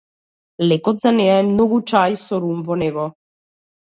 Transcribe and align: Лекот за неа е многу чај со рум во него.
Лекот 0.69 1.03
за 1.03 1.11
неа 1.19 1.35
е 1.41 1.45
многу 1.51 1.81
чај 1.91 2.17
со 2.25 2.43
рум 2.47 2.67
во 2.71 2.79
него. 2.85 3.07